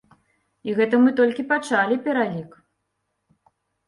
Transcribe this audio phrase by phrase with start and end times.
[0.69, 2.57] І гэта мы толькі пачалі пералік!